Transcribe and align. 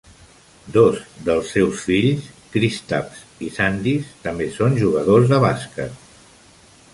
Dos 0.75 0.95
dels 1.27 1.51
seus 1.57 1.83
fills, 1.89 2.29
Kristaps 2.55 3.19
i 3.49 3.51
Sandis, 3.59 4.09
també 4.25 4.49
són 4.57 4.79
jugadors 4.85 5.31
de 5.35 5.41
bàsquet. 5.45 6.11